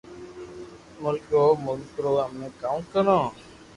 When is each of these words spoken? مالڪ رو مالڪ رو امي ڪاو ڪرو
مالڪ 1.01 1.25
رو 1.33 1.45
مالڪ 1.65 1.91
رو 2.03 2.11
امي 2.25 2.47
ڪاو 2.61 2.77
ڪرو 2.93 3.19